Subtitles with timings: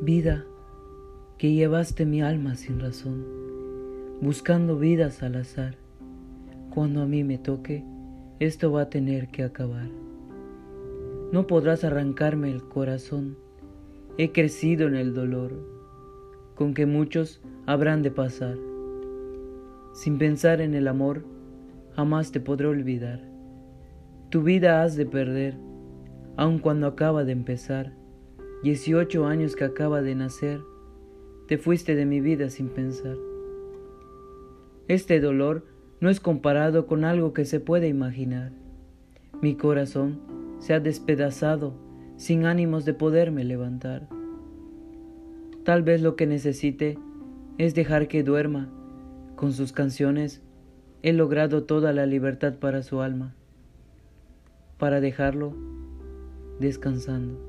[0.00, 0.46] Vida,
[1.38, 3.24] que llevaste mi alma sin razón,
[4.20, 5.74] buscando vidas al azar.
[6.70, 7.82] Cuando a mí me toque,
[8.38, 9.88] esto va a tener que acabar.
[11.32, 13.38] No podrás arrancarme el corazón,
[14.18, 15.52] he crecido en el dolor,
[16.54, 18.56] con que muchos habrán de pasar.
[19.94, 21.24] Sin pensar en el amor,
[21.96, 23.20] jamás te podré olvidar.
[24.30, 25.56] Tu vida has de perder,
[26.36, 27.98] aun cuando acaba de empezar.
[28.62, 30.60] Dieciocho años que acaba de nacer,
[31.46, 33.16] te fuiste de mi vida sin pensar.
[34.88, 35.64] Este dolor
[36.00, 38.50] no es comparado con algo que se puede imaginar.
[39.40, 40.18] Mi corazón
[40.58, 41.72] se ha despedazado
[42.16, 44.08] sin ánimos de poderme levantar.
[45.64, 46.98] Tal vez lo que necesite
[47.58, 48.68] es dejar que duerma.
[49.36, 50.42] Con sus canciones
[51.02, 53.36] he logrado toda la libertad para su alma,
[54.78, 55.54] para dejarlo
[56.58, 57.47] descansando.